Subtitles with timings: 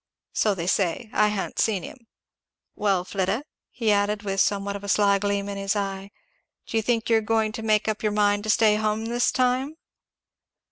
[0.33, 1.11] So they say.
[1.13, 2.07] I ha'n't seen him.
[2.75, 6.09] Well Flidda," he added with somewhat of a sly gleam in his eye,
[6.65, 9.31] "do you think you're going to make up your mind to stay to hum this
[9.31, 9.75] time?"